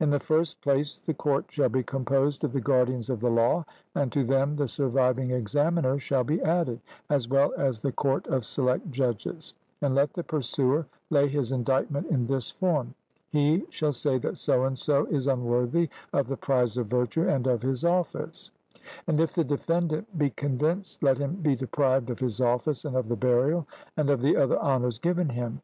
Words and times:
In 0.00 0.10
the 0.10 0.20
first 0.20 0.60
place, 0.60 0.98
the 0.98 1.14
court 1.14 1.46
shall 1.48 1.70
be 1.70 1.82
composed 1.82 2.44
of 2.44 2.52
the 2.52 2.60
guardians 2.60 3.08
of 3.08 3.20
the 3.20 3.30
law, 3.30 3.64
and 3.94 4.12
to 4.12 4.22
them 4.22 4.56
the 4.56 4.68
surviving 4.68 5.30
examiners 5.30 6.02
shall 6.02 6.24
be 6.24 6.42
added, 6.42 6.78
as 7.08 7.26
well 7.26 7.54
as 7.56 7.78
the 7.80 7.90
court 7.90 8.26
of 8.26 8.44
select 8.44 8.90
judges; 8.90 9.54
and 9.80 9.94
let 9.94 10.12
the 10.12 10.24
pursuer 10.24 10.84
lay 11.08 11.26
his 11.26 11.52
indictment 11.52 12.06
in 12.08 12.26
this 12.26 12.50
form 12.50 12.94
he 13.30 13.64
shall 13.70 13.92
say 13.94 14.18
that 14.18 14.36
so 14.36 14.64
and 14.64 14.76
so 14.76 15.06
is 15.06 15.26
unworthy 15.26 15.88
of 16.12 16.28
the 16.28 16.36
prize 16.36 16.76
of 16.76 16.88
virtue 16.88 17.26
and 17.26 17.46
of 17.46 17.62
his 17.62 17.82
office; 17.82 18.50
and 19.06 19.20
if 19.20 19.32
the 19.32 19.42
defendant 19.42 20.18
be 20.18 20.28
convicted 20.28 20.98
let 21.02 21.16
him 21.16 21.36
be 21.36 21.56
deprived 21.56 22.10
of 22.10 22.18
his 22.20 22.42
office, 22.42 22.84
and 22.84 22.94
of 22.94 23.08
the 23.08 23.16
burial, 23.16 23.66
and 23.96 24.10
of 24.10 24.20
the 24.20 24.36
other 24.36 24.58
honours 24.60 24.98
given 24.98 25.30
him. 25.30 25.60